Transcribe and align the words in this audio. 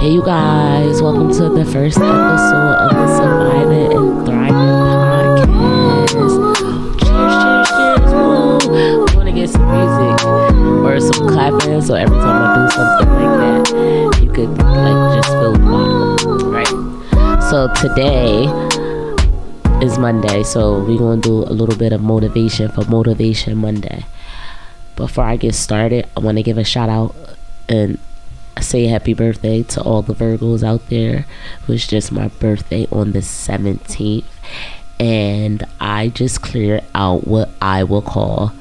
Hey, 0.00 0.12
you 0.12 0.22
guys, 0.24 1.02
welcome 1.02 1.30
to 1.30 1.50
the 1.50 1.62
first 1.62 1.98
episode 1.98 2.74
of 2.80 2.90
the 2.90 3.06
Surviving 3.18 3.92
and 3.92 4.24
Thriving 4.24 4.54
podcast. 4.56 6.16
Cheers, 7.00 7.68
cheers, 7.68 7.68
cheers. 7.68 8.64
Woo. 8.64 9.04
I 9.04 9.14
want 9.14 9.28
to 9.28 9.34
get 9.34 9.50
some 9.50 9.68
music 9.68 10.24
or 10.86 11.00
some 11.00 11.28
clapping 11.28 11.82
so 11.82 11.96
every 11.96 12.16
time 12.16 12.40
I 12.40 12.54
do 12.56 12.70
something 12.72 13.14
like 13.14 13.64
that, 13.68 14.22
you 14.22 14.32
could 14.32 14.56
like 14.56 15.16
just 15.18 15.28
feel 15.28 15.52
the 15.52 15.58
vibe, 15.58 16.50
right? 16.50 17.42
So 17.50 17.68
today 17.74 18.48
is 19.84 19.98
Monday, 19.98 20.42
so 20.44 20.82
we're 20.82 20.96
gonna 20.96 21.20
do 21.20 21.40
a 21.42 21.52
little 21.52 21.76
bit 21.76 21.92
of 21.92 22.00
motivation 22.00 22.70
for 22.70 22.86
Motivation 22.86 23.58
Monday. 23.58 24.06
Before 24.96 25.24
I 25.24 25.36
get 25.36 25.54
started, 25.54 26.08
I 26.16 26.20
want 26.20 26.38
to 26.38 26.42
give 26.42 26.56
a 26.56 26.64
shout 26.64 26.88
out 26.88 27.14
and 27.68 27.98
say 28.60 28.86
happy 28.86 29.14
birthday 29.14 29.62
to 29.64 29.82
all 29.82 30.02
the 30.02 30.14
Virgos 30.14 30.62
out 30.62 30.88
there. 30.88 31.26
It 31.62 31.68
was 31.68 31.86
just 31.86 32.12
my 32.12 32.28
birthday 32.28 32.86
on 32.90 33.12
the 33.12 33.20
17th, 33.20 34.24
and 34.98 35.64
I 35.80 36.08
just 36.08 36.42
cleared 36.42 36.84
out 36.94 37.26
what 37.26 37.50
I 37.60 37.84
will 37.84 38.02
call 38.02 38.52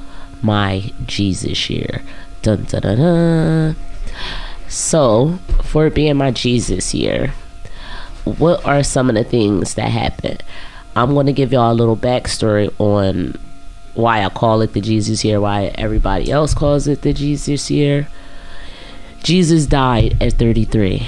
my 0.41 0.91
Jesus 1.05 1.69
year. 1.69 2.01
Dun 2.41 2.63
dun 2.63 2.81
dun 2.81 2.97
dun. 2.97 3.75
So, 4.67 5.39
for 5.63 5.87
it 5.87 5.95
being 5.95 6.17
my 6.17 6.31
Jesus 6.31 6.93
year, 6.93 7.33
what 8.23 8.63
are 8.65 8.83
some 8.83 9.09
of 9.09 9.15
the 9.15 9.23
things 9.23 9.73
that 9.73 9.89
happened? 9.89 10.43
I'm 10.95 11.13
going 11.13 11.25
to 11.25 11.33
give 11.33 11.51
y'all 11.51 11.71
a 11.71 11.73
little 11.73 11.97
backstory 11.97 12.73
on 12.79 13.39
why 13.95 14.23
I 14.23 14.29
call 14.29 14.61
it 14.61 14.73
the 14.73 14.81
Jesus 14.81 15.25
year, 15.25 15.41
why 15.41 15.65
everybody 15.75 16.31
else 16.31 16.53
calls 16.53 16.87
it 16.87 17.01
the 17.01 17.13
Jesus 17.13 17.69
year. 17.69 18.07
Jesus 19.23 19.65
died 19.65 20.17
at 20.21 20.33
33. 20.33 21.07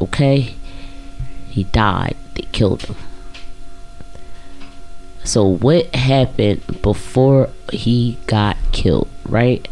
Okay? 0.00 0.54
He 1.48 1.64
died. 1.64 2.16
They 2.34 2.42
killed 2.52 2.82
him. 2.82 2.96
So, 5.24 5.46
what 5.46 5.94
happened 5.94 6.82
before 6.82 7.48
he 7.72 8.18
got 8.26 8.58
killed, 8.72 9.08
right? 9.26 9.66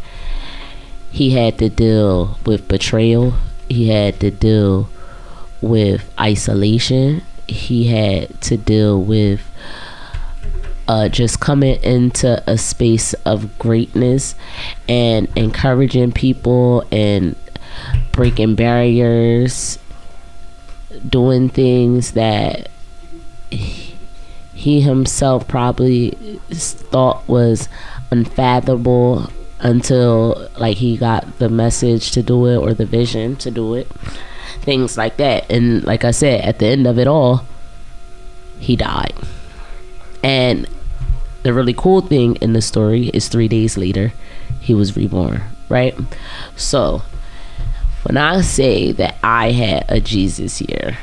He 1.11 1.31
had 1.31 1.59
to 1.59 1.69
deal 1.69 2.39
with 2.43 2.67
betrayal, 2.67 3.35
he 3.69 3.89
had 3.89 4.19
to 4.21 4.31
deal 4.31 4.89
with 5.61 6.11
isolation, 6.19 7.21
he 7.47 7.87
had 7.87 8.41
to 8.41 8.57
deal 8.57 8.99
with 8.99 9.41
uh, 10.87 11.09
just 11.09 11.39
coming 11.39 11.81
into 11.83 12.43
a 12.49 12.57
space 12.57 13.13
of 13.25 13.57
greatness 13.57 14.35
and 14.87 15.27
encouraging 15.35 16.11
people 16.11 16.85
and 16.91 17.35
breaking 18.11 18.55
barriers, 18.55 19.79
doing 21.07 21.49
things 21.49 22.11
that 22.11 22.69
he 23.49 24.81
himself 24.81 25.47
probably 25.47 26.11
thought 26.51 27.27
was 27.27 27.69
unfathomable 28.11 29.29
until 29.59 30.49
like 30.57 30.77
he 30.77 30.97
got 30.97 31.39
the 31.39 31.49
message 31.49 32.11
to 32.11 32.21
do 32.21 32.45
it 32.47 32.57
or 32.57 32.73
the 32.73 32.85
vision 32.85 33.35
to 33.37 33.49
do 33.49 33.73
it. 33.73 33.87
Things 34.61 34.97
like 34.97 35.17
that. 35.17 35.49
And 35.51 35.83
like 35.83 36.05
i 36.05 36.11
said 36.11 36.41
at 36.41 36.59
the 36.59 36.67
end 36.67 36.87
of 36.87 36.99
it 36.99 37.07
all 37.07 37.45
he 38.59 38.75
died 38.75 39.13
and 40.23 40.67
the 41.43 41.53
really 41.53 41.73
cool 41.73 42.01
thing 42.01 42.37
in 42.37 42.53
the 42.53 42.61
story 42.61 43.09
is 43.09 43.27
three 43.27 43.47
days 43.49 43.77
later, 43.77 44.13
he 44.61 44.73
was 44.73 44.95
reborn, 44.95 45.43
right? 45.69 45.93
So, 46.55 47.01
when 48.03 48.17
I 48.17 48.41
say 48.41 48.91
that 48.93 49.17
I 49.21 49.51
had 49.51 49.85
a 49.89 49.99
Jesus 49.99 50.61
year, 50.61 50.97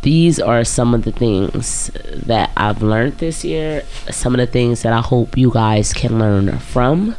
these 0.00 0.40
are 0.40 0.64
some 0.64 0.94
of 0.94 1.04
the 1.04 1.12
things 1.12 1.90
that 2.26 2.50
I've 2.56 2.82
learned 2.82 3.18
this 3.18 3.44
year, 3.44 3.84
some 4.10 4.34
of 4.34 4.38
the 4.38 4.46
things 4.46 4.82
that 4.82 4.92
I 4.92 5.00
hope 5.00 5.36
you 5.36 5.50
guys 5.52 5.92
can 5.92 6.18
learn 6.18 6.58
from. 6.58 7.14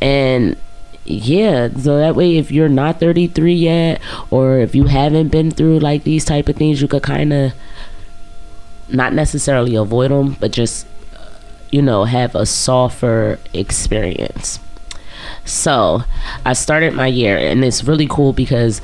And 0.00 0.56
yeah, 1.04 1.68
so 1.76 1.98
that 1.98 2.14
way 2.14 2.36
if 2.36 2.52
you're 2.52 2.68
not 2.68 3.00
33 3.00 3.52
yet 3.54 4.00
or 4.30 4.58
if 4.58 4.74
you 4.74 4.84
haven't 4.84 5.28
been 5.28 5.50
through 5.50 5.80
like 5.80 6.04
these 6.04 6.24
type 6.24 6.48
of 6.48 6.56
things, 6.56 6.80
you 6.80 6.88
could 6.88 7.02
kind 7.02 7.32
of 7.32 7.52
not 8.92 9.12
necessarily 9.12 9.74
avoid 9.74 10.10
them, 10.10 10.36
but 10.40 10.50
just 10.50 10.86
you 11.70 11.82
know 11.82 12.04
have 12.04 12.34
a 12.34 12.46
softer 12.46 13.38
experience. 13.54 14.60
So 15.44 16.02
I 16.44 16.52
started 16.52 16.94
my 16.94 17.06
year, 17.06 17.36
and 17.36 17.64
it's 17.64 17.84
really 17.84 18.06
cool 18.06 18.32
because 18.32 18.80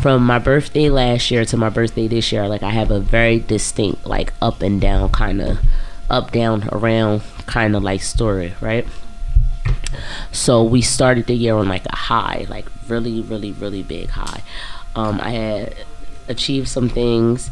from 0.00 0.24
my 0.24 0.38
birthday 0.38 0.88
last 0.88 1.30
year 1.30 1.44
to 1.46 1.56
my 1.56 1.70
birthday 1.70 2.08
this 2.08 2.30
year, 2.32 2.48
like 2.48 2.62
I 2.62 2.70
have 2.70 2.90
a 2.90 3.00
very 3.00 3.40
distinct 3.40 4.06
like 4.06 4.32
up 4.40 4.62
and 4.62 4.80
down 4.80 5.10
kind 5.10 5.40
of 5.40 5.58
up 6.10 6.30
down 6.30 6.68
around 6.70 7.22
kind 7.46 7.74
of 7.74 7.82
like 7.82 8.02
story, 8.02 8.54
right? 8.60 8.86
So 10.32 10.62
we 10.62 10.82
started 10.82 11.26
the 11.26 11.34
year 11.34 11.54
on 11.54 11.68
like 11.68 11.86
a 11.86 11.96
high, 11.96 12.46
like 12.48 12.66
really, 12.88 13.20
really, 13.20 13.52
really 13.52 13.82
big 13.82 14.10
high. 14.10 14.42
Um, 14.94 15.20
I 15.20 15.30
had 15.30 15.74
achieved 16.28 16.68
some 16.68 16.88
things, 16.88 17.50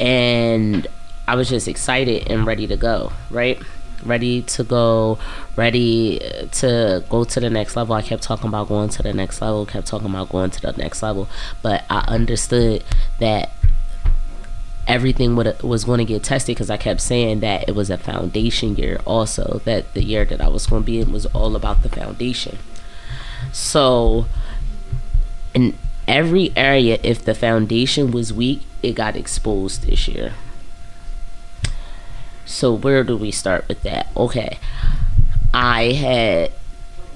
and 0.00 0.86
I 1.32 1.34
was 1.34 1.48
just 1.48 1.66
excited 1.66 2.30
and 2.30 2.46
ready 2.46 2.66
to 2.66 2.76
go, 2.76 3.10
right? 3.30 3.58
Ready 4.04 4.42
to 4.42 4.62
go, 4.62 5.18
ready 5.56 6.18
to 6.60 7.02
go 7.08 7.24
to 7.24 7.40
the 7.40 7.48
next 7.48 7.74
level. 7.74 7.94
I 7.94 8.02
kept 8.02 8.22
talking 8.22 8.48
about 8.48 8.68
going 8.68 8.90
to 8.90 9.02
the 9.02 9.14
next 9.14 9.40
level, 9.40 9.64
kept 9.64 9.86
talking 9.86 10.10
about 10.10 10.28
going 10.28 10.50
to 10.50 10.60
the 10.60 10.72
next 10.72 11.02
level, 11.02 11.30
but 11.62 11.86
I 11.88 12.00
understood 12.00 12.84
that 13.18 13.50
everything 14.86 15.34
would, 15.36 15.62
was 15.62 15.84
going 15.84 16.00
to 16.00 16.04
get 16.04 16.22
tested 16.22 16.54
because 16.54 16.68
I 16.68 16.76
kept 16.76 17.00
saying 17.00 17.40
that 17.40 17.66
it 17.66 17.74
was 17.74 17.88
a 17.88 17.96
foundation 17.96 18.76
year, 18.76 19.00
also, 19.06 19.62
that 19.64 19.94
the 19.94 20.04
year 20.04 20.26
that 20.26 20.42
I 20.42 20.48
was 20.48 20.66
going 20.66 20.82
to 20.82 20.86
be 20.86 21.00
in 21.00 21.12
was 21.12 21.24
all 21.24 21.56
about 21.56 21.82
the 21.82 21.88
foundation. 21.88 22.58
So, 23.52 24.26
in 25.54 25.78
every 26.06 26.52
area, 26.54 26.98
if 27.02 27.24
the 27.24 27.34
foundation 27.34 28.10
was 28.10 28.34
weak, 28.34 28.64
it 28.82 28.92
got 28.92 29.16
exposed 29.16 29.86
this 29.86 30.06
year. 30.08 30.34
So 32.44 32.72
where 32.72 33.04
do 33.04 33.16
we 33.16 33.30
start 33.30 33.66
with 33.68 33.82
that? 33.82 34.08
Okay. 34.16 34.58
I 35.54 35.92
had 35.92 36.52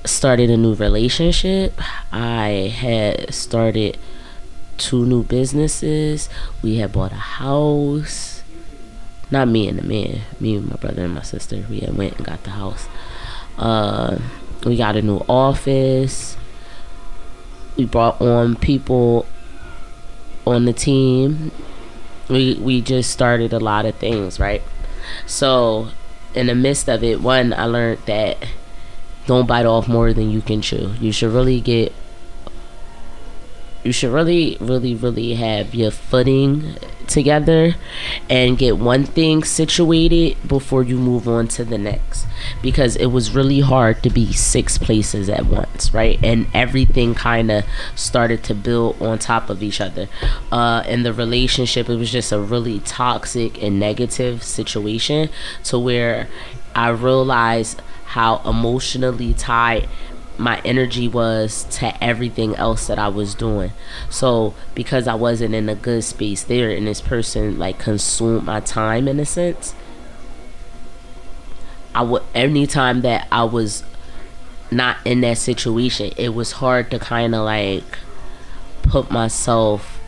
started 0.04 0.50
a 0.50 0.56
new 0.56 0.75
relationship. 0.75 1.81
I 2.12 2.72
had 2.75 3.32
started 3.34 3.98
two 4.78 5.04
new 5.06 5.22
businesses. 5.22 6.28
We 6.62 6.76
had 6.76 6.92
bought 6.92 7.12
a 7.12 7.16
house. 7.16 8.42
Not 9.31 9.48
me 9.48 9.69
and 9.69 9.78
the 9.78 9.82
man. 9.82 10.20
Me 10.38 10.56
and 10.56 10.69
my 10.69 10.76
brother 10.76 11.04
and 11.04 11.14
my 11.14 11.22
sister. 11.22 11.64
We 11.69 11.81
had 11.81 11.97
went 11.97 12.16
and 12.16 12.26
got 12.26 12.44
the 12.44 12.50
house. 12.50 12.87
Uh, 13.58 14.19
we 14.64 14.76
got 14.76 14.97
a 14.97 15.03
new 15.03 15.25
office. 15.28 16.37
We 17.76 17.84
brought 17.84 18.20
on 18.20 18.56
people 18.56 19.26
on 20.47 20.64
the 20.64 20.72
team. 20.72 21.50
We 22.28 22.54
we 22.54 22.81
just 22.81 23.10
started 23.10 23.53
a 23.53 23.58
lot 23.58 23.84
of 23.84 23.94
things, 23.97 24.38
right? 24.41 24.62
So, 25.27 25.89
in 26.34 26.47
the 26.47 26.55
midst 26.55 26.89
of 26.89 27.03
it, 27.03 27.21
one, 27.21 27.53
I 27.53 27.65
learned 27.65 28.00
that 28.06 28.47
don't 29.27 29.47
bite 29.47 29.67
off 29.67 29.89
more 29.89 30.12
than 30.12 30.31
you 30.31 30.41
can 30.41 30.62
chew. 30.62 30.94
You 31.00 31.12
should 31.12 31.33
really 31.33 31.61
get 31.61 31.93
you 33.83 33.93
should 33.93 34.12
really 34.12 34.56
really 34.61 34.94
really 34.94 35.34
have 35.34 35.75
your 35.75 35.93
footing 35.93 36.77
together 37.06 37.75
and 38.28 38.59
get 38.59 38.78
one 38.78 39.05
thing 39.05 39.44
situated 39.44 40.37
before 40.47 40.83
you 40.83 40.99
move 40.99 41.28
on 41.28 41.49
to 41.49 41.65
the 41.65 41.78
next. 41.78 42.27
Because 42.62 42.97
it 42.97 43.06
was 43.06 43.34
really 43.34 43.61
hard 43.61 44.03
to 44.03 44.11
be 44.11 44.33
six 44.33 44.78
places 44.78 45.28
at 45.28 45.47
once 45.47 45.93
right? 45.93 46.19
And 46.22 46.47
everything 46.55 47.15
kind 47.15 47.50
of 47.50 47.65
started 47.94 48.43
to 48.44 48.55
build 48.55 49.00
on 49.00 49.19
top 49.19 49.50
of 49.50 49.62
each 49.62 49.81
other. 49.81 50.08
Uh 50.53 50.82
in 50.87 51.03
the 51.03 51.12
relationship 51.12 51.88
it 51.88 51.97
was 51.97 52.11
just 52.11 52.32
a 52.32 52.41
really 52.41 52.81
toxic 52.81 53.62
and 53.62 53.79
negative 53.79 54.43
situation 54.43 55.29
to 55.64 55.79
where 55.79 56.29
i 56.75 56.88
realized 56.88 57.81
how 58.06 58.41
emotionally 58.44 59.35
tied 59.35 59.88
my 60.38 60.61
energy 60.65 61.09
was 61.09 61.65
to 61.65 62.05
everything 62.05 62.55
else 62.56 62.87
that 62.87 62.99
I 62.99 63.09
was 63.09 63.35
doing. 63.35 63.73
So 64.11 64.55
because 64.75 65.09
I 65.09 65.15
wasn't 65.15 65.55
in 65.55 65.69
a 65.69 65.75
good 65.75 66.05
space 66.05 66.43
there 66.43 66.71
and 66.71 66.87
this 66.87 67.00
person 67.00 67.59
like 67.59 67.79
consumed 67.79 68.44
my 68.44 68.61
time 68.61 69.09
in 69.09 69.19
a 69.19 69.25
sense, 69.25 69.75
I 71.94 72.03
would 72.03 72.23
anytime 72.35 73.00
that 73.03 73.27
I 73.33 73.44
was 73.44 73.83
not 74.71 74.99
in 75.05 75.23
that 75.23 75.38
situation, 75.38 76.12
it 76.17 76.35
was 76.35 76.53
hard 76.53 76.91
to 76.91 76.99
kind 76.99 77.35
of 77.35 77.44
like 77.44 77.99
put 78.82 79.11
myself 79.11 79.99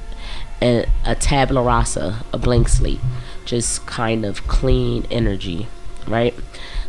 in 0.60 0.86
a 1.04 1.14
tabula 1.14 1.62
rasa, 1.62 2.24
a 2.32 2.38
blank 2.38 2.68
slate, 2.68 3.00
just 3.44 3.86
kind 3.86 4.26
of 4.26 4.46
clean 4.46 5.06
energy, 5.10 5.68
right? 6.06 6.34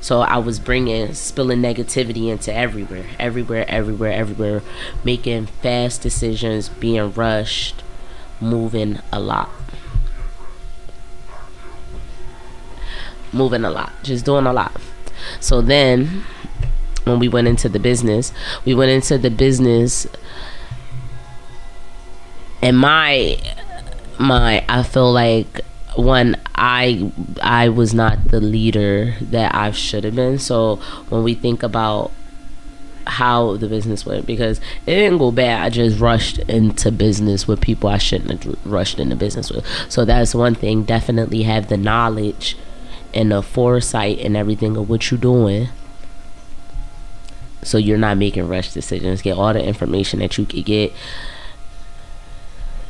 So 0.01 0.21
I 0.21 0.37
was 0.37 0.59
bringing, 0.59 1.13
spilling 1.13 1.61
negativity 1.61 2.29
into 2.29 2.53
everywhere, 2.53 3.05
everywhere, 3.19 3.65
everywhere, 3.67 4.13
everywhere, 4.13 4.61
making 5.03 5.47
fast 5.47 6.01
decisions, 6.01 6.69
being 6.69 7.11
rushed, 7.13 7.83
moving 8.39 8.99
a 9.11 9.19
lot. 9.19 9.49
Moving 13.33 13.65
a 13.65 13.69
lot, 13.69 13.91
just 14.03 14.25
doing 14.25 14.45
a 14.45 14.53
lot. 14.53 14.71
So 15.39 15.61
then, 15.61 16.23
when 17.03 17.19
we 17.19 17.27
went 17.27 17.47
into 17.47 17.67
the 17.67 17.79
business, 17.79 18.31
we 18.65 18.73
went 18.73 18.91
into 18.91 19.17
the 19.17 19.29
business, 19.29 20.07
and 22.61 22.77
my, 22.77 23.37
my, 24.17 24.65
I 24.69 24.83
feel 24.83 25.11
like 25.11 25.61
one 25.99 26.35
i 26.55 27.11
i 27.41 27.69
was 27.69 27.93
not 27.93 28.29
the 28.29 28.39
leader 28.39 29.15
that 29.21 29.53
i 29.53 29.71
should 29.71 30.03
have 30.03 30.15
been. 30.15 30.39
So 30.39 30.77
when 31.09 31.23
we 31.23 31.33
think 31.33 31.63
about 31.63 32.11
how 33.07 33.57
the 33.57 33.67
business 33.67 34.05
went 34.05 34.27
because 34.27 34.59
it 34.85 34.93
didn't 34.93 35.17
go 35.17 35.31
bad 35.31 35.63
i 35.63 35.69
just 35.69 35.99
rushed 35.99 36.37
into 36.39 36.91
business 36.91 37.47
with 37.47 37.59
people 37.59 37.89
i 37.89 37.97
shouldn't 37.97 38.43
have 38.43 38.65
rushed 38.65 38.99
into 38.99 39.15
business 39.15 39.49
with. 39.51 39.65
So 39.89 40.05
that's 40.05 40.35
one 40.35 40.55
thing 40.55 40.83
definitely 40.83 41.43
have 41.43 41.69
the 41.69 41.77
knowledge 41.77 42.55
and 43.13 43.31
the 43.31 43.41
foresight 43.41 44.19
and 44.19 44.37
everything 44.37 44.77
of 44.77 44.89
what 44.89 45.09
you're 45.09 45.19
doing 45.19 45.69
so 47.63 47.77
you're 47.77 47.97
not 47.97 48.17
making 48.17 48.47
rush 48.47 48.73
decisions. 48.73 49.21
Get 49.21 49.37
all 49.37 49.53
the 49.53 49.63
information 49.63 50.19
that 50.19 50.37
you 50.37 50.45
could 50.45 50.65
get 50.65 50.93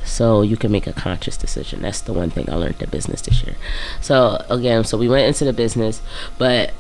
so 0.10 0.42
you 0.42 0.58
can 0.58 0.72
make 0.72 0.88
a 0.88 0.94
conscious 0.94 1.38
decision. 1.38 1.82
That's 1.82 2.02
the 2.02 2.14
one 2.14 2.30
thing 2.30 2.50
i 2.50 2.56
learned 2.56 2.82
in 2.82 2.90
business 2.90 3.22
this 3.22 3.44
year. 3.44 3.56
So 4.02 4.44
again 4.50 4.84
so 4.84 4.98
we 4.98 5.08
went 5.08 5.28
into 5.28 5.46
the 5.46 5.54
business 5.54 6.02
but 6.38 6.74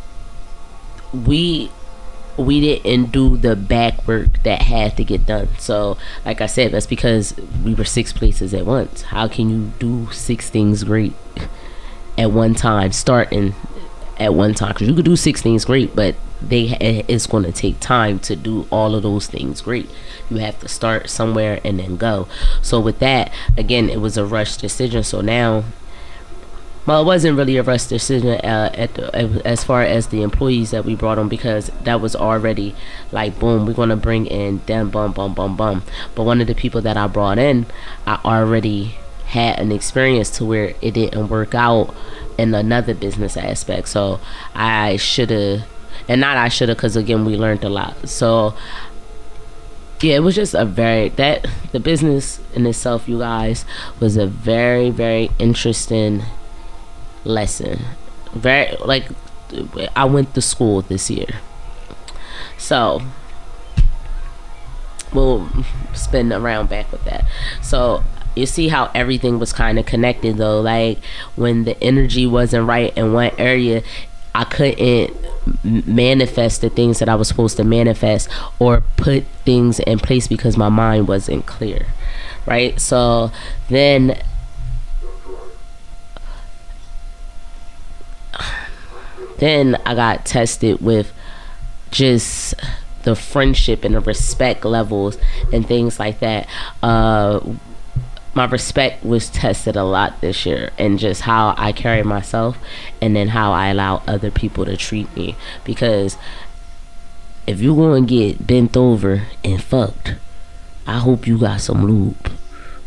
we 1.14 1.72
we 2.38 2.62
didn't 2.62 3.12
do 3.12 3.36
the 3.36 3.56
back 3.56 4.08
work 4.08 4.44
that 4.44 4.64
had 4.64 4.96
to 4.98 5.04
get 5.04 5.26
done. 5.26 5.50
So 5.58 5.98
like 6.26 6.42
i 6.42 6.46
said 6.46 6.72
that's 6.72 6.88
because 6.88 7.36
we 7.64 7.74
were 7.74 7.86
six 7.86 8.12
places 8.14 8.54
at 8.54 8.66
once. 8.66 9.04
How 9.04 9.28
can 9.28 9.50
you 9.50 9.72
do 9.80 10.12
six 10.12 10.50
things 10.50 10.84
great 10.84 11.14
at 12.18 12.32
one 12.32 12.56
time 12.56 12.92
starting 12.92 13.56
at 14.18 14.34
one 14.34 14.54
time? 14.54 14.74
Because 14.74 14.88
you 14.88 14.96
could 14.96 15.06
do 15.06 15.16
six 15.16 15.42
things 15.42 15.66
great 15.66 15.96
but 15.96 16.16
they 16.42 16.68
it's 17.08 17.28
going 17.28 17.44
to 17.44 17.52
take 17.52 17.80
time 17.80 18.20
to 18.20 18.36
do 18.36 18.68
all 18.72 18.96
of 18.96 19.04
those 19.04 19.28
things 19.28 19.62
great 19.62 19.90
you 20.30 20.38
have 20.38 20.60
to 20.60 20.68
start 20.68 21.10
somewhere 21.10 21.60
and 21.66 21.80
then 21.80 21.98
go 21.98 22.28
so 22.62 22.80
with 22.80 23.00
that 23.00 23.32
again 23.58 23.90
it 23.90 24.00
was 24.00 24.18
a 24.18 24.26
rush 24.26 24.58
decision 24.58 25.04
so 25.04 25.22
now 25.22 25.64
well, 26.86 27.04
it 27.04 27.06
wasn't 27.06 27.38
really 27.38 27.58
a 27.58 27.62
rush 27.62 27.86
decision 27.86 28.40
uh, 28.44 28.72
at 28.74 28.96
the, 28.96 29.46
as 29.46 29.64
far 29.64 29.84
as 29.84 30.08
the 30.08 30.24
employees 30.24 30.72
that 30.72 30.86
we 30.86 30.96
brought 30.96 31.20
on 31.20 31.30
because 31.30 31.70
that 31.84 32.02
was 32.02 32.16
already 32.16 32.76
like 33.12 33.38
boom, 33.38 33.68
we're 33.68 33.74
gonna 33.74 33.96
bring 33.96 34.26
in 34.26 34.62
them, 34.66 34.90
bum, 34.90 35.12
bum, 35.12 35.36
bum, 35.36 35.56
bum. 35.56 35.84
But 36.16 36.24
one 36.24 36.42
of 36.42 36.48
the 36.48 36.56
people 36.56 36.82
that 36.82 36.98
I 36.98 37.06
brought 37.06 37.38
in, 37.38 37.68
I 38.08 38.20
already 38.26 38.96
had 39.28 39.60
an 39.60 39.72
experience 39.72 40.32
to 40.32 40.46
where 40.46 40.74
it 40.82 40.96
didn't 40.96 41.28
work 41.28 41.54
out 41.54 41.94
in 42.40 42.56
another 42.56 42.96
business 42.96 43.38
aspect. 43.38 43.88
So 43.90 44.20
I 44.56 44.96
should 44.96 45.30
have, 45.30 45.68
and 46.10 46.20
not 46.20 46.36
I 46.36 46.50
should 46.50 46.68
have, 46.68 46.78
because 46.78 46.98
again 46.98 47.24
we 47.24 47.38
learned 47.38 47.64
a 47.64 47.70
lot. 47.70 48.10
So 48.10 48.56
yeah, 50.02 50.16
it 50.16 50.20
was 50.20 50.36
just 50.36 50.54
a 50.54 50.66
very 50.66 51.10
that 51.10 51.48
the 51.72 51.80
business 51.80 52.42
in 52.54 52.66
itself, 52.66 53.08
you 53.08 53.20
guys, 53.20 53.64
was 54.00 54.18
a 54.18 54.26
very 54.26 54.90
very 54.90 55.30
interesting 55.40 56.24
lesson. 57.24 57.80
Very 58.34 58.76
like 58.84 59.08
I 59.96 60.06
went 60.06 60.34
to 60.36 60.42
school 60.42 60.82
this 60.82 61.10
year, 61.10 61.40
so 62.58 63.02
we'll 65.14 65.48
spin 65.94 66.34
around 66.34 66.70
back 66.70 66.92
with 66.92 67.04
that. 67.06 67.26
So 67.62 68.04
you 68.36 68.46
see 68.46 68.70
how 68.70 68.90
everything 68.96 69.40
was 69.40 69.52
kind 69.52 69.78
of 69.78 69.86
connected 69.86 70.38
though 70.38 70.62
like 70.62 71.00
when 71.36 71.66
the 71.66 71.82
energy 71.84 72.26
wasn't 72.26 72.66
right 72.66 72.96
in 72.98 73.12
one 73.12 73.32
area 73.38 73.82
I 74.36 74.44
couldn't 74.44 75.16
manifest 75.64 76.62
the 76.62 76.70
things 76.70 77.00
that 77.00 77.10
I 77.10 77.16
was 77.16 77.28
supposed 77.28 77.58
to 77.58 77.64
manifest 77.64 78.30
or 78.60 78.84
put 78.98 79.26
things 79.46 79.80
in 79.80 80.00
place 80.00 80.28
because 80.28 80.58
my 80.58 80.70
mind 80.70 81.08
wasn't 81.08 81.46
clear 81.46 81.88
right? 82.50 82.80
So 82.82 83.32
then 83.70 84.20
then 89.38 89.78
I 89.86 89.96
got 89.96 90.26
tested 90.26 90.82
with 90.82 91.14
just 91.92 92.56
the 93.04 93.16
friendship 93.16 93.86
and 93.86 93.96
the 93.96 94.02
respect 94.02 94.66
levels 94.66 95.18
and 95.54 95.66
things 95.66 96.00
like 96.00 96.20
that 96.20 96.48
uh 96.84 97.40
my 98.34 98.46
respect 98.46 99.04
was 99.04 99.30
tested 99.30 99.76
a 99.76 99.84
lot 99.84 100.22
this 100.22 100.46
year 100.46 100.72
and 100.78 101.00
just 101.00 101.22
how 101.22 101.56
I 101.58 101.72
carry 101.72 102.04
myself 102.04 102.58
and 103.02 103.16
then 103.16 103.30
how 103.30 103.52
I 103.52 103.68
allow 103.68 104.04
other 104.08 104.32
people 104.32 104.66
to 104.66 104.78
treat 104.78 105.14
me. 105.16 105.36
Because 105.64 106.18
if 107.48 107.60
you're 107.60 107.76
going 107.76 108.06
to 108.06 108.10
get 108.10 108.46
bent 108.46 108.78
over 108.78 109.24
and 109.44 109.62
fucked 109.62 110.16
I 110.86 111.00
hope 111.00 111.28
you 111.28 111.38
got 111.38 111.62
some 111.62 111.86
lube 111.86 112.32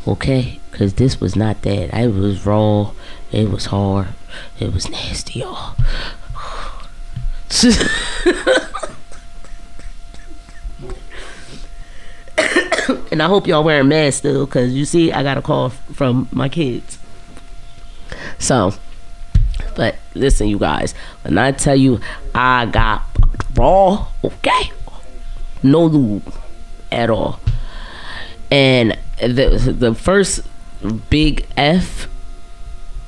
okay? 0.07 0.61
Because 0.71 0.95
this 0.95 1.21
was 1.21 1.37
not 1.37 1.63
that. 1.63 1.95
It 1.95 2.15
was 2.15 2.47
raw. 2.47 2.93
It 3.31 3.51
was 3.51 3.67
hard. 3.67 4.09
It 4.59 4.73
was 4.73 4.89
nasty 4.89 5.41
y'all 5.41 5.77
and 13.13 13.23
I 13.23 13.27
hope 13.27 13.47
y'all 13.47 13.65
wearing 13.65 13.89
masks 13.89 14.19
still, 14.19 14.47
cause 14.47 14.73
you 14.73 14.85
see, 14.85 15.13
I 15.13 15.23
got 15.23 15.39
a 15.39 15.43
call 15.43 15.71
from 15.71 16.29
my 16.33 16.49
kids. 16.49 16.99
So, 18.39 18.73
but 19.77 19.97
listen, 20.15 20.49
you 20.49 20.59
guys, 20.59 20.95
when 21.23 21.39
I 21.39 21.53
tell 21.53 21.77
you 21.77 22.01
I 22.35 22.67
got 22.67 23.03
raw, 23.55 24.09
okay, 24.25 24.73
no 25.63 25.87
lube 25.87 26.35
at 26.91 27.11
all, 27.11 27.41
and 28.51 28.99
the 29.19 29.75
the 29.77 29.95
first 29.95 30.41
big 31.11 31.47
F 31.57 32.09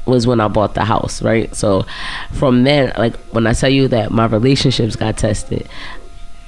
was 0.06 0.27
when 0.27 0.41
I 0.41 0.49
bought 0.49 0.75
the 0.75 0.85
house, 0.85 1.23
right? 1.23 1.55
So 1.55 1.87
from 2.32 2.65
then, 2.65 2.93
like 2.97 3.17
when 3.32 3.47
I 3.47 3.53
tell 3.53 3.70
you 3.70 3.88
that 3.88 4.11
my 4.11 4.27
relationships 4.27 4.97
got 4.97 5.17
tested, 5.17 5.69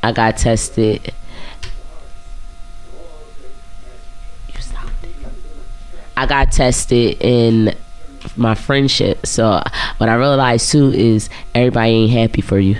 I 0.02 0.12
got 0.12 0.36
tested 0.36 1.12
I 6.16 6.26
got 6.26 6.50
tested 6.50 7.18
in 7.20 7.74
my 8.36 8.54
friendship. 8.54 9.26
So 9.26 9.62
what 9.98 10.08
I 10.08 10.14
realized 10.14 10.70
too 10.70 10.92
is 10.92 11.28
everybody 11.54 11.90
ain't 11.90 12.12
happy 12.12 12.40
for 12.40 12.58
you. 12.58 12.76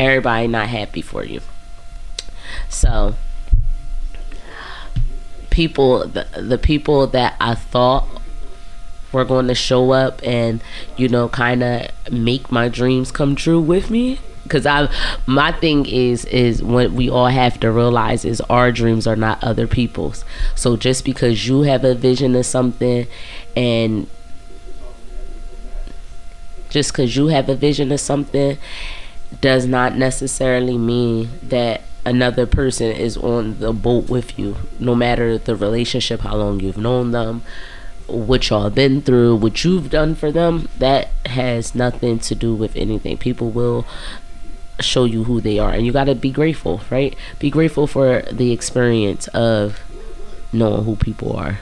Everybody 0.00 0.48
not 0.48 0.68
happy 0.68 1.00
for 1.00 1.24
you. 1.24 1.40
So 2.68 3.14
people 5.50 6.08
the, 6.08 6.26
the 6.36 6.58
people 6.58 7.06
that 7.06 7.36
I 7.38 7.54
thought 7.54 8.08
were 9.12 9.24
going 9.24 9.46
to 9.48 9.54
show 9.54 9.92
up 9.92 10.20
and 10.24 10.62
you 10.96 11.08
know 11.08 11.28
kind 11.28 11.62
of 11.62 11.88
make 12.10 12.50
my 12.50 12.68
dreams 12.68 13.12
come 13.12 13.36
true 13.36 13.60
with 13.60 13.90
me 13.90 14.18
because 14.52 14.66
I 14.66 14.92
my 15.26 15.50
thing 15.50 15.86
is 15.86 16.26
is 16.26 16.62
what 16.62 16.92
we 16.92 17.08
all 17.08 17.28
have 17.28 17.58
to 17.60 17.72
realize 17.72 18.24
is 18.26 18.40
our 18.42 18.70
dreams 18.70 19.06
are 19.06 19.16
not 19.16 19.42
other 19.42 19.66
people's. 19.66 20.24
So 20.54 20.76
just 20.76 21.04
because 21.04 21.48
you 21.48 21.62
have 21.62 21.84
a 21.84 21.94
vision 21.94 22.36
of 22.36 22.44
something 22.44 23.06
and 23.56 24.06
just 26.68 26.92
because 26.92 27.16
you 27.16 27.28
have 27.28 27.48
a 27.48 27.54
vision 27.54 27.90
of 27.92 28.00
something 28.00 28.58
does 29.40 29.66
not 29.66 29.96
necessarily 29.96 30.76
mean 30.76 31.30
that 31.42 31.82
another 32.04 32.46
person 32.46 32.90
is 32.92 33.16
on 33.16 33.58
the 33.58 33.72
boat 33.72 34.10
with 34.10 34.38
you 34.38 34.56
no 34.78 34.94
matter 34.94 35.38
the 35.38 35.54
relationship 35.54 36.20
how 36.20 36.36
long 36.36 36.60
you've 36.60 36.76
known 36.76 37.12
them 37.12 37.42
what 38.12 38.50
y'all 38.50 38.68
been 38.70 39.00
through 39.00 39.36
what 39.36 39.64
you've 39.64 39.90
done 39.90 40.14
for 40.14 40.30
them 40.32 40.68
that 40.78 41.08
has 41.26 41.74
nothing 41.74 42.18
to 42.18 42.34
do 42.34 42.54
with 42.54 42.74
anything 42.76 43.16
people 43.16 43.50
will 43.50 43.86
show 44.80 45.04
you 45.04 45.24
who 45.24 45.40
they 45.40 45.58
are. 45.58 45.70
And 45.70 45.86
you 45.86 45.92
got 45.92 46.04
to 46.04 46.14
be 46.14 46.30
grateful 46.30 46.80
right? 46.90 47.14
Be 47.38 47.50
grateful 47.50 47.86
for 47.86 48.22
the 48.30 48.52
experience 48.52 49.28
of 49.28 49.80
knowing 50.52 50.84
who 50.84 50.96
people 50.96 51.36
are. 51.36 51.58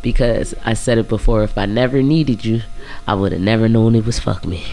Because 0.00 0.54
i 0.64 0.72
said 0.72 0.96
it 0.96 1.06
before 1.06 1.42
if 1.42 1.58
i 1.58 1.66
never 1.66 2.02
needed 2.02 2.46
you 2.46 2.62
i 3.06 3.14
would 3.14 3.32
have 3.32 3.42
never 3.42 3.68
known 3.68 3.94
it 3.94 4.06
was 4.06 4.18
fuck 4.18 4.46
me. 4.46 4.64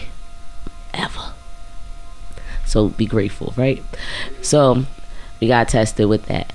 Ever. 0.94 1.32
So 2.64 2.88
be 2.88 3.06
grateful 3.06 3.52
right? 3.56 3.82
So 4.40 4.86
we 5.40 5.48
got 5.48 5.68
tested 5.68 6.08
with 6.08 6.26
that 6.26 6.52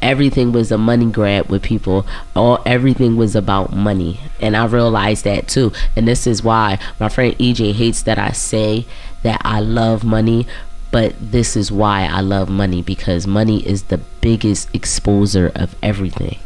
everything 0.00 0.52
was 0.52 0.70
a 0.70 0.78
money 0.78 1.06
grab 1.10 1.48
with 1.48 1.62
people. 1.62 2.06
All 2.34 2.62
everything 2.64 3.16
was 3.16 3.34
about 3.34 3.72
money, 3.72 4.20
and 4.40 4.56
I 4.56 4.66
realized 4.66 5.24
that 5.24 5.48
too. 5.48 5.72
And 5.96 6.06
this 6.06 6.26
is 6.26 6.42
why 6.42 6.78
my 6.98 7.08
friend 7.08 7.36
EJ 7.38 7.72
hates 7.74 8.02
that 8.02 8.18
I 8.18 8.32
say 8.32 8.86
that 9.22 9.40
I 9.44 9.60
love 9.60 10.04
money. 10.04 10.46
But 10.90 11.14
this 11.20 11.54
is 11.54 11.70
why 11.70 12.08
I 12.10 12.20
love 12.20 12.48
money 12.48 12.80
because 12.80 13.26
money 13.26 13.66
is 13.66 13.84
the 13.84 13.98
biggest 13.98 14.72
exposer 14.72 15.54
of 15.54 15.76
everything. 15.82 16.38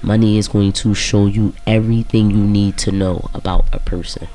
Money 0.00 0.38
is 0.38 0.48
going 0.48 0.72
to 0.72 0.94
show 0.94 1.26
you 1.26 1.52
everything 1.66 2.30
you 2.30 2.38
need 2.38 2.78
to 2.78 2.90
know 2.90 3.28
about 3.34 3.66
a 3.70 3.78
person 3.78 4.28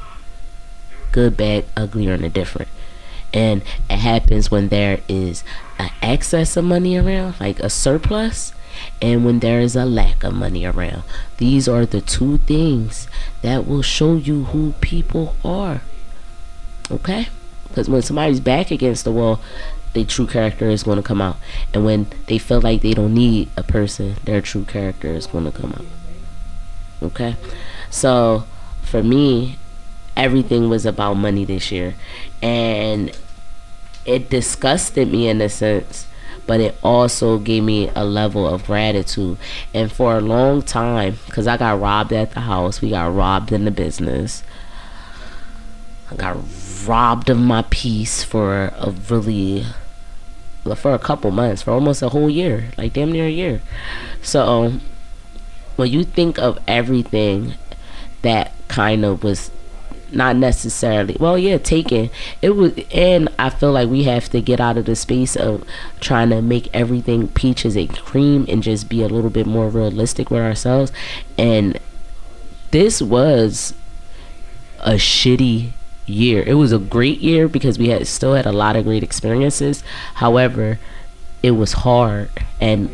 good, 1.16 1.38
bad, 1.38 1.64
ugly, 1.78 2.10
or 2.10 2.16
indifferent. 2.16 2.68
And 3.36 3.62
it 3.90 4.00
happens 4.00 4.50
when 4.50 4.70
there 4.70 5.02
is 5.10 5.44
an 5.78 5.92
excess 6.02 6.56
of 6.56 6.64
money 6.64 6.98
around, 6.98 7.36
like 7.40 7.60
a 7.60 7.70
surplus, 7.70 8.54
and 9.02 9.26
when 9.26 9.40
there 9.40 9.60
is 9.60 9.76
a 9.76 9.86
lack 9.86 10.24
of 10.24 10.34
money 10.34 10.66
around. 10.66 11.04
These 11.38 11.68
are 11.68 11.86
the 11.86 12.00
two 12.00 12.38
things 12.40 13.10
that 13.42 13.68
will 13.68 13.82
show 13.82 14.16
you 14.16 14.46
who 14.46 14.72
people 14.80 15.36
are. 15.44 15.82
Okay? 16.90 17.28
Because 17.68 17.90
when 17.90 18.02
somebody's 18.02 18.40
back 18.40 18.72
against 18.72 19.04
the 19.04 19.12
wall, 19.12 19.42
their 19.94 20.06
true 20.06 20.28
character 20.28 20.70
is 20.70 20.84
going 20.84 20.98
to 20.98 21.04
come 21.04 21.22
out. 21.22 21.36
And 21.74 21.84
when 21.84 22.08
they 22.28 22.38
feel 22.38 22.62
like 22.62 22.82
they 22.82 22.94
don't 22.94 23.14
need 23.14 23.50
a 23.58 23.64
person, 23.64 24.16
their 24.24 24.42
true 24.42 24.64
character 24.64 25.10
is 25.10 25.28
going 25.28 25.46
to 25.46 25.52
come 25.52 25.74
out. 25.74 25.86
Okay? 27.02 27.36
So, 27.90 28.46
for 28.82 29.04
me, 29.04 29.58
everything 30.16 30.70
was 30.70 30.86
about 30.86 31.16
money 31.16 31.44
this 31.44 31.72
year. 31.72 31.96
And 32.42 33.18
it 34.06 34.30
disgusted 34.30 35.12
me 35.12 35.28
in 35.28 35.42
a 35.42 35.50
sense, 35.50 36.08
but 36.46 36.60
it 36.60 36.76
also 36.84 37.40
gave 37.40 37.64
me 37.64 37.90
a 37.96 38.06
level 38.06 38.48
of 38.48 38.66
gratitude. 38.66 39.38
And 39.74 39.92
for 39.92 40.18
a 40.18 40.22
long 40.22 40.62
time, 40.62 41.18
because 41.26 41.48
I 41.48 41.58
got 41.58 41.80
robbed 41.80 42.14
at 42.14 42.32
the 42.32 42.42
house, 42.42 42.82
we 42.82 42.92
got 42.92 43.14
robbed 43.14 43.52
in 43.52 43.66
the 43.66 43.72
business. 43.72 44.44
I 46.12 46.16
got 46.16 46.38
robbed 46.86 47.30
of 47.30 47.40
my 47.40 47.64
peace 47.70 48.24
for 48.24 48.72
a 48.78 48.94
really 49.10 49.66
for 50.76 50.96
a 50.96 51.00
couple 51.00 51.30
months, 51.30 51.62
for 51.62 51.72
almost 51.72 52.02
a 52.02 52.10
whole 52.10 52.30
year, 52.30 52.72
like 52.78 52.94
damn 52.94 53.12
near 53.12 53.28
a 53.28 53.30
year. 53.30 53.62
So 54.22 54.44
um, 54.48 54.82
when 55.76 55.92
you 55.92 56.04
think 56.04 56.40
of 56.40 56.58
everything 56.68 57.54
that 58.24 58.52
kind 58.68 59.06
of 59.06 59.24
was 59.24 59.52
not 60.16 60.36
necessarily. 60.36 61.18
Well 61.20 61.38
yeah 61.38 61.58
taken 61.58 62.10
it 62.42 62.52
was 62.52 62.74
and 62.94 63.30
i 63.38 63.50
feel 63.50 63.72
like 63.72 63.90
we 63.90 64.04
have 64.04 64.30
to 64.30 64.42
get 64.42 64.60
out 64.60 64.78
of 64.78 64.86
the 64.86 64.96
space 64.96 65.36
of 65.36 65.64
trying 66.00 66.30
to 66.30 66.42
make 66.42 66.70
everything 66.74 67.28
peaches 67.30 67.76
and 67.76 67.96
cream 67.98 68.46
and 68.48 68.64
just 68.64 68.90
be 68.90 69.02
a 69.02 69.08
little 69.08 69.30
bit 69.30 69.46
more 69.46 69.70
realistic 69.70 70.30
with 70.30 70.42
ourselves. 70.42 70.92
And 71.38 71.80
this 72.72 73.02
was 73.02 73.74
a 74.80 74.94
shitty 74.94 75.72
year. 76.06 76.44
It 76.46 76.56
was 76.56 76.72
a 76.72 76.80
great 76.80 77.20
year 77.20 77.48
because 77.48 77.80
we 77.80 77.90
had 77.90 78.06
still 78.08 78.34
had 78.34 78.46
a 78.46 78.52
lot 78.52 78.76
of 78.76 78.86
great 78.86 79.04
experiences. 79.04 79.84
However 80.16 80.80
it 81.44 81.52
was 81.52 81.74
hard 81.74 82.30
and 82.60 82.92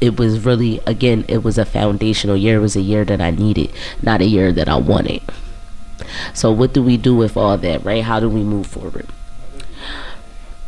it 0.00 0.18
was 0.18 0.44
really 0.44 0.80
again 0.86 1.24
it 1.28 1.42
was 1.44 1.58
a 1.58 1.64
foundational 1.64 2.36
year. 2.36 2.56
It 2.56 2.60
was 2.60 2.76
a 2.76 2.80
year 2.80 3.04
that 3.04 3.20
i 3.20 3.30
needed 3.30 3.72
not 4.00 4.20
a 4.20 4.24
year 4.24 4.52
that 4.52 4.68
i 4.68 4.76
wanted 4.76 5.22
so, 6.34 6.50
what 6.52 6.72
do 6.72 6.82
we 6.82 6.96
do 6.96 7.14
with 7.14 7.36
all 7.36 7.56
that, 7.58 7.84
right? 7.84 8.04
How 8.04 8.20
do 8.20 8.28
we 8.28 8.42
move 8.42 8.66
forward? 8.66 9.06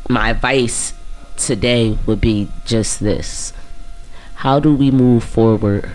My 0.08 0.30
advice 0.30 0.94
today 1.36 1.98
would 2.06 2.20
be 2.20 2.48
just 2.64 3.00
this 3.00 3.52
How 4.36 4.60
do 4.60 4.74
we 4.74 4.90
move 4.90 5.24
forward 5.24 5.90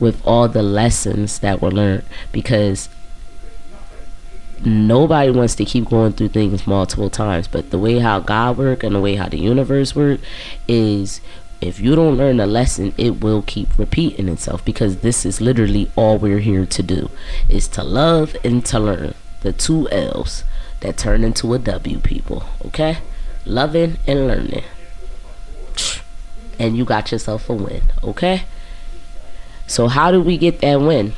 with 0.00 0.24
all 0.24 0.48
the 0.48 0.62
lessons 0.62 1.40
that 1.40 1.60
were 1.60 1.72
learned? 1.72 2.04
Because 2.32 2.88
nobody 4.64 5.30
wants 5.30 5.54
to 5.56 5.64
keep 5.64 5.88
going 5.88 6.12
through 6.12 6.28
things 6.28 6.66
multiple 6.66 7.08
times 7.08 7.46
but 7.46 7.70
the 7.70 7.78
way 7.78 8.00
how 8.00 8.18
god 8.18 8.56
work 8.58 8.82
and 8.82 8.94
the 8.94 9.00
way 9.00 9.14
how 9.14 9.28
the 9.28 9.38
universe 9.38 9.94
work 9.94 10.18
is 10.66 11.20
if 11.60 11.80
you 11.80 11.96
don't 11.96 12.16
learn 12.16 12.38
a 12.38 12.46
lesson, 12.46 12.94
it 12.96 13.20
will 13.20 13.42
keep 13.42 13.76
repeating 13.78 14.28
itself 14.28 14.64
because 14.64 14.98
this 14.98 15.26
is 15.26 15.40
literally 15.40 15.90
all 15.96 16.16
we're 16.16 16.38
here 16.38 16.64
to 16.66 16.82
do 16.82 17.10
is 17.48 17.66
to 17.68 17.82
love 17.82 18.36
and 18.44 18.64
to 18.66 18.78
learn. 18.78 19.14
The 19.40 19.52
two 19.52 19.88
L's 19.90 20.44
that 20.80 20.96
turn 20.96 21.24
into 21.24 21.52
a 21.54 21.58
W, 21.58 21.98
people. 21.98 22.44
Okay? 22.66 22.98
Loving 23.44 23.98
and 24.06 24.26
learning. 24.26 24.64
And 26.58 26.76
you 26.76 26.84
got 26.84 27.10
yourself 27.10 27.48
a 27.48 27.54
win. 27.54 27.82
Okay? 28.04 28.44
So, 29.66 29.88
how 29.88 30.10
did 30.10 30.24
we 30.24 30.38
get 30.38 30.60
that 30.60 30.80
win? 30.80 31.12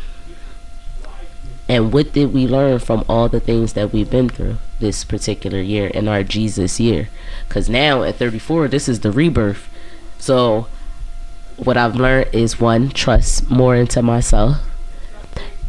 And 1.69 1.93
what 1.93 2.13
did 2.13 2.35
we 2.35 2.49
learn 2.49 2.81
from 2.81 3.05
all 3.09 3.29
the 3.29 3.39
things 3.39 3.75
that 3.75 3.93
we've 3.93 4.11
been 4.11 4.29
through 4.29 4.57
this 4.81 5.05
particular 5.05 5.61
year 5.61 5.87
in 5.87 6.09
our 6.09 6.25
Jesus 6.25 6.81
year? 6.81 7.09
Because 7.47 7.69
now 7.69 8.03
at 8.03 8.17
34, 8.17 8.69
this 8.69 8.89
is 8.89 9.01
the 9.01 9.13
rebirth 9.13 9.70
so, 10.21 10.67
what 11.57 11.79
I've 11.79 11.97
learned 11.97 12.35
is 12.35 12.61
one, 12.61 12.91
trust 12.91 13.51
more 13.51 13.75
into 13.75 14.03
myself. 14.03 14.59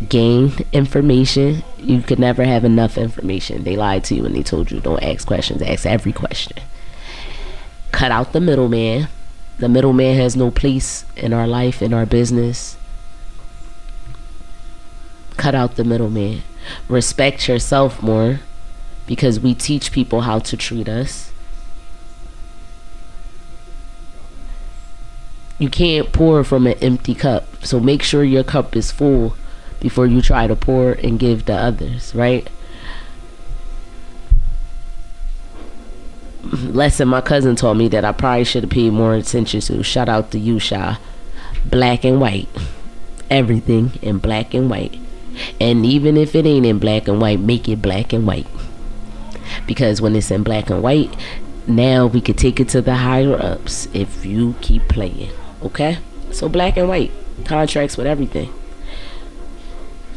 Gain 0.10 0.54
information. 0.74 1.64
You 1.78 2.02
could 2.02 2.20
never 2.20 2.44
have 2.44 2.66
enough 2.66 2.98
information. 2.98 3.64
They 3.64 3.78
lied 3.78 4.04
to 4.06 4.16
you 4.16 4.26
and 4.26 4.36
they 4.36 4.44
told 4.44 4.70
you 4.70 4.82
don't 4.82 5.02
ask 5.02 5.26
questions, 5.26 5.62
ask 5.62 5.86
every 5.86 6.12
question. 6.12 6.58
Cut 7.92 8.12
out 8.12 8.34
the 8.34 8.42
middleman. 8.42 9.08
The 9.58 9.70
middleman 9.70 10.18
has 10.18 10.36
no 10.36 10.52
place 10.52 11.06
in 11.16 11.34
our 11.34 11.48
life, 11.48 11.82
in 11.82 11.94
our 11.94 12.06
business. 12.06 12.78
Cut 15.38 15.56
out 15.56 15.76
the 15.76 15.84
middleman. 15.84 16.42
Respect 16.90 17.48
yourself 17.48 18.02
more 18.02 18.42
because 19.08 19.40
we 19.40 19.54
teach 19.54 19.92
people 19.92 20.22
how 20.22 20.40
to 20.40 20.58
treat 20.58 20.90
us 20.90 21.31
you 25.62 25.70
can't 25.70 26.12
pour 26.12 26.44
from 26.44 26.66
an 26.66 26.74
empty 26.82 27.14
cup. 27.14 27.64
So 27.64 27.80
make 27.80 28.02
sure 28.02 28.24
your 28.24 28.44
cup 28.44 28.76
is 28.76 28.92
full 28.92 29.36
before 29.80 30.08
you 30.08 30.20
try 30.20 30.48
to 30.48 30.56
pour 30.56 30.94
and 30.94 31.20
give 31.20 31.46
to 31.46 31.54
others, 31.54 32.16
right? 32.16 32.50
Lesson 36.44 37.08
my 37.08 37.22
cousin 37.22 37.56
taught 37.56 37.76
me 37.76 37.88
that 37.90 38.04
I 38.04 38.12
probably 38.12 38.44
should 38.44 38.64
have 38.64 38.72
paid 38.72 38.92
more 38.92 39.14
attention 39.14 39.62
to. 39.62 39.84
Shout 39.84 40.10
out 40.10 40.32
to 40.32 40.40
you, 40.40 40.58
Sha. 40.58 40.98
Black 41.64 42.04
and 42.06 42.20
white. 42.20 42.50
Everything 43.30 43.92
in 44.02 44.18
black 44.18 44.56
and 44.56 44.68
white. 44.68 44.98
And 45.60 45.86
even 45.86 46.18
if 46.18 46.34
it 46.34 46.48
ain't 46.48 46.66
in 46.66 46.80
black 46.80 47.08
and 47.08 47.22
white, 47.22 47.40
make 47.40 47.70
it 47.70 47.84
black 47.84 48.14
and 48.14 48.26
white. 48.26 48.48
Because 49.68 50.02
when 50.02 50.16
it's 50.16 50.32
in 50.32 50.42
black 50.42 50.72
and 50.72 50.82
white, 50.82 51.16
now 51.68 52.08
we 52.08 52.20
could 52.20 52.40
take 52.40 52.60
it 52.60 52.68
to 52.70 52.82
the 52.82 52.96
higher 52.96 53.40
ups 53.40 53.88
if 53.94 54.26
you 54.26 54.56
keep 54.62 54.88
playing. 54.88 55.30
Okay? 55.64 56.00
So 56.32 56.50
black 56.50 56.78
and 56.78 56.88
white 56.88 57.12
contracts 57.46 57.98
with 57.98 58.08
everything. 58.08 58.54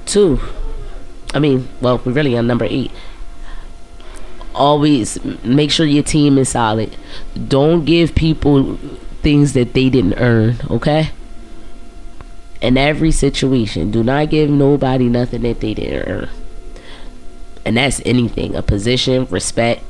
Two, 0.06 0.40
I 1.32 1.38
mean, 1.38 1.68
well, 1.80 2.00
we're 2.04 2.12
really 2.12 2.36
on 2.36 2.46
number 2.46 2.66
eight. 2.68 2.90
Always 4.54 5.22
make 5.42 5.70
sure 5.70 5.86
your 5.86 6.04
team 6.04 6.38
is 6.38 6.50
solid. 6.50 6.96
Don't 7.48 7.84
give 7.84 8.14
people 8.14 8.76
things 9.22 9.54
that 9.54 9.72
they 9.72 9.90
didn't 9.90 10.14
earn, 10.14 10.58
okay? 10.70 11.10
In 12.60 12.76
every 12.76 13.10
situation, 13.10 13.90
do 13.90 14.04
not 14.04 14.30
give 14.30 14.48
nobody 14.48 15.08
nothing 15.08 15.42
that 15.42 15.60
they 15.60 15.74
didn't 15.74 16.08
earn. 16.08 16.28
And 17.64 17.76
that's 17.76 18.00
anything 18.04 18.54
a 18.54 18.62
position, 18.62 19.26
respect, 19.26 19.82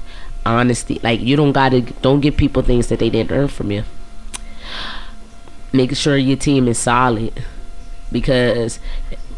honesty. 0.46 1.00
Like, 1.02 1.20
you 1.20 1.36
don't 1.36 1.52
gotta, 1.52 1.82
don't 1.82 2.20
give 2.20 2.36
people 2.36 2.62
things 2.62 2.86
that 2.86 3.00
they 3.00 3.10
didn't 3.10 3.32
earn 3.32 3.48
from 3.48 3.70
you 3.70 3.84
make 5.74 5.94
sure 5.96 6.16
your 6.16 6.36
team 6.36 6.68
is 6.68 6.78
solid 6.78 7.44
because 8.12 8.78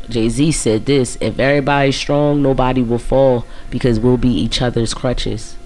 Jay 0.09 0.29
Z 0.29 0.53
said 0.53 0.85
this 0.85 1.17
if 1.21 1.39
everybody's 1.39 1.97
strong, 1.97 2.43
nobody 2.43 2.83
will 2.83 2.99
fall 2.99 3.47
because 3.71 3.99
we'll 3.99 4.19
be 4.19 4.29
each 4.29 4.61
other's 4.61 4.93
crutches. 4.93 5.57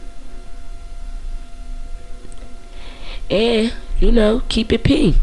And, 3.29 3.73
you 3.99 4.13
know, 4.13 4.43
keep 4.49 4.73
it 4.73 4.85
P. 4.85 5.17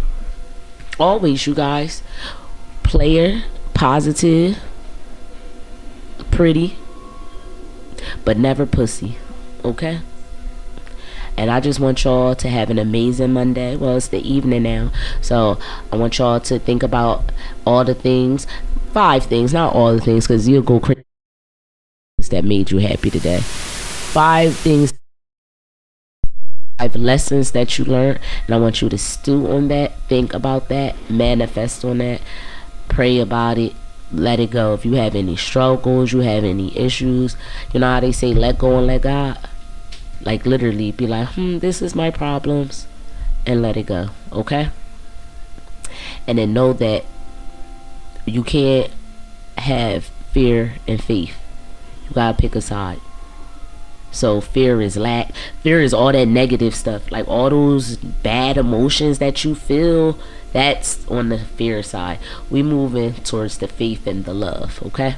Always, 1.00 1.48
you 1.48 1.56
guys. 1.56 2.04
Player, 2.84 3.44
positive, 3.74 4.58
pretty, 6.32 6.78
but 8.24 8.38
never 8.38 8.66
pussy. 8.66 9.18
Okay? 9.64 10.00
And 11.38 11.52
I 11.52 11.60
just 11.60 11.80
want 11.80 12.04
y'all 12.04 12.36
to 12.36 12.50
have 12.50 12.70
an 12.70 12.80
amazing 12.80 13.32
Monday. 13.34 13.76
Well, 13.76 13.98
it's 13.98 14.08
the 14.08 14.20
evening 14.20 14.64
now. 14.64 14.92
So 15.22 15.60
I 15.94 15.96
want 15.96 16.18
y'all 16.18 16.40
to 16.40 16.60
think 16.60 16.82
about 16.84 17.32
all 17.66 17.86
the 17.86 17.94
things, 17.94 18.48
five 18.92 19.26
things, 19.26 19.54
not 19.54 19.74
all 19.74 19.94
the 19.94 20.02
things, 20.02 20.26
because 20.26 20.48
you'll 20.48 20.64
go 20.64 20.80
crazy 20.80 21.04
that 22.32 22.44
made 22.44 22.72
you 22.72 22.80
happy 22.80 23.12
today. 23.12 23.40
Five 23.40 24.56
things 24.56 24.94
five 26.80 26.96
lessons 26.96 27.52
that 27.52 27.78
you 27.78 27.86
learned, 27.86 28.20
and 28.46 28.56
I 28.56 28.60
want 28.60 28.82
you 28.82 28.90
to 28.90 28.98
stew 28.98 29.48
on 29.52 29.68
that, 29.70 29.98
think 30.08 30.34
about 30.34 30.70
that, 30.70 30.96
manifest 31.10 31.84
on 31.84 32.00
that, 32.00 32.22
pray 32.88 33.20
about 33.20 33.58
it, 33.58 33.74
let 34.12 34.40
it 34.40 34.52
go. 34.52 34.74
If 34.74 34.86
you 34.86 34.94
have 34.94 35.16
any 35.16 35.36
struggles, 35.36 36.12
you 36.14 36.20
have 36.20 36.44
any 36.44 36.76
issues, 36.78 37.36
you 37.74 37.80
know 37.80 37.94
how 37.94 38.00
they 38.00 38.12
say 38.12 38.34
let 38.34 38.60
go 38.60 38.78
and 38.78 38.88
let 38.88 39.02
God? 39.02 39.38
Like 40.22 40.46
literally 40.46 40.92
be 40.92 41.08
like, 41.08 41.30
hmm, 41.30 41.60
this 41.60 41.82
is 41.82 41.96
my 41.96 42.12
problems 42.12 42.88
and 43.46 43.62
let 43.62 43.78
it 43.78 43.86
go. 43.86 44.10
Okay? 44.32 44.70
And 46.26 46.38
then 46.38 46.54
know 46.54 46.74
that 46.74 47.06
you 48.26 48.44
can't 48.44 48.92
have 49.58 50.06
fear 50.32 50.74
and 50.88 51.02
faith. 51.02 51.38
You 52.08 52.14
gotta 52.14 52.38
pick 52.38 52.56
a 52.56 52.62
side. 52.62 53.00
So 54.12 54.42
fear 54.42 54.82
is 54.82 54.98
lack. 54.98 55.34
Fear 55.62 55.82
is 55.82 55.94
all 55.94 56.12
that 56.12 56.28
negative 56.28 56.76
stuff, 56.76 57.12
like 57.12 57.28
all 57.28 57.50
those 57.50 57.98
bad 57.98 58.58
emotions 58.58 59.20
that 59.20 59.44
you 59.44 59.56
feel. 59.56 60.18
That's 60.54 61.08
on 61.08 61.30
the 61.30 61.40
fear 61.40 61.84
side. 61.84 62.20
We 62.50 62.64
moving 62.64 63.14
towards 63.16 63.58
the 63.58 63.68
faith 63.68 64.08
and 64.08 64.26
the 64.26 64.34
love. 64.34 64.82
Okay. 64.88 65.16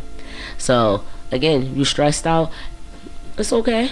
So 0.58 1.04
again, 1.32 1.76
you 1.76 1.86
stressed 1.86 2.28
out. 2.28 2.52
It's 3.38 3.54
okay. 3.54 3.92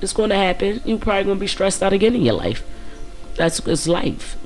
It's 0.00 0.12
gonna 0.12 0.36
happen. 0.36 0.80
You 0.84 0.98
probably 0.98 1.24
gonna 1.24 1.40
be 1.40 1.46
stressed 1.46 1.82
out 1.82 1.92
again 1.92 2.14
in 2.14 2.22
your 2.22 2.34
life. 2.34 2.62
That's 3.36 3.60
it's 3.60 3.88
life. 3.88 4.36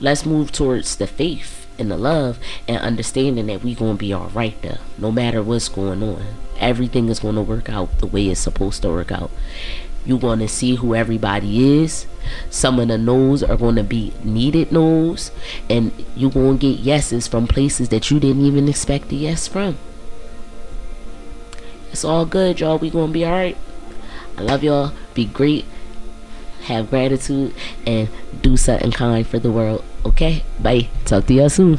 Let's 0.00 0.26
move 0.26 0.52
towards 0.52 0.96
the 0.96 1.06
faith 1.06 1.66
and 1.78 1.90
the 1.90 1.96
love 1.96 2.38
and 2.66 2.78
understanding 2.78 3.46
that 3.46 3.62
we 3.62 3.74
gonna 3.74 3.94
be 3.94 4.12
all 4.12 4.28
right 4.28 4.60
there, 4.62 4.78
no 4.98 5.12
matter 5.12 5.42
what's 5.42 5.68
going 5.68 6.02
on 6.02 6.24
everything 6.60 7.08
is 7.08 7.18
going 7.18 7.34
to 7.34 7.42
work 7.42 7.68
out 7.68 7.98
the 7.98 8.06
way 8.06 8.28
it's 8.28 8.40
supposed 8.40 8.82
to 8.82 8.88
work 8.88 9.10
out. 9.10 9.30
You're 10.04 10.18
going 10.18 10.38
to 10.38 10.48
see 10.48 10.76
who 10.76 10.94
everybody 10.94 11.82
is. 11.82 12.06
Some 12.48 12.78
of 12.78 12.88
the 12.88 12.98
no's 12.98 13.42
are 13.42 13.56
going 13.56 13.76
to 13.76 13.82
be 13.82 14.12
needed 14.22 14.70
no's, 14.70 15.30
and 15.68 15.92
you're 16.14 16.30
going 16.30 16.58
to 16.58 16.70
get 16.70 16.80
yeses 16.80 17.26
from 17.26 17.46
places 17.46 17.88
that 17.88 18.10
you 18.10 18.20
didn't 18.20 18.44
even 18.44 18.68
expect 18.68 19.12
a 19.12 19.16
yes 19.16 19.48
from. 19.48 19.76
It's 21.90 22.04
all 22.04 22.24
good, 22.24 22.60
y'all. 22.60 22.78
We 22.78 22.88
going 22.88 23.08
to 23.08 23.12
be 23.12 23.24
all 23.24 23.32
right. 23.32 23.56
I 24.36 24.42
love 24.42 24.62
y'all. 24.62 24.92
Be 25.14 25.24
great. 25.24 25.64
Have 26.64 26.90
gratitude 26.90 27.54
and 27.86 28.08
do 28.42 28.56
something 28.56 28.90
kind 28.92 29.26
for 29.26 29.38
the 29.38 29.50
world. 29.50 29.84
Okay? 30.04 30.44
Bye. 30.60 30.88
Talk 31.04 31.26
to 31.26 31.34
y'all 31.34 31.48
soon. 31.48 31.78